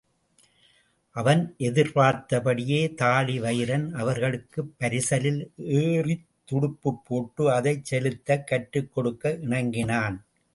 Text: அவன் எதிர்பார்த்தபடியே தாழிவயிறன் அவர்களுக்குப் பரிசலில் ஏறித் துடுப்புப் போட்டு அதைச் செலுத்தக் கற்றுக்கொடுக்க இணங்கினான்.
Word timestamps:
அவன் 1.15 1.55
எதிர்பார்த்தபடியே 1.59 2.79
தாழிவயிறன் 3.01 3.85
அவர்களுக்குப் 3.95 4.73
பரிசலில் 4.79 5.39
ஏறித் 5.77 6.27
துடுப்புப் 6.47 7.03
போட்டு 7.03 7.45
அதைச் 7.51 7.85
செலுத்தக் 7.85 8.47
கற்றுக்கொடுக்க 8.47 9.37
இணங்கினான். 9.43 10.19